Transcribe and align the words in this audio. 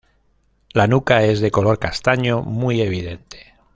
La 0.73 0.87
nuca 0.87 1.21
es 1.25 1.41
de 1.41 1.51
color 1.51 1.77
castaño 1.77 2.41
muy 2.41 2.81
evidente. 2.81 3.53